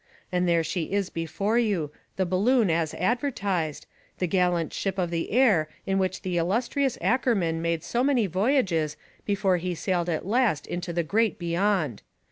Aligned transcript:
And 0.31 0.47
there 0.49 0.63
she 0.63 0.91
is 0.91 1.11
before 1.11 1.59
you, 1.59 1.91
the 2.15 2.25
balloon 2.25 2.71
as 2.71 2.95
advertised, 2.95 3.85
the 4.17 4.25
gallant 4.25 4.73
ship 4.73 4.97
of 4.97 5.11
the 5.11 5.29
air 5.31 5.69
in 5.85 5.99
which 5.99 6.23
the 6.23 6.37
illustrious 6.39 6.97
Ackerman 7.01 7.61
made 7.61 7.83
so 7.83 8.03
many 8.03 8.25
voyages 8.25 8.97
before 9.27 9.57
he 9.57 9.75
sailed 9.75 10.09
at 10.09 10.25
last 10.25 10.65
into 10.65 10.91
the 10.91 11.03
Great 11.03 11.37
Beyond! 11.37 12.01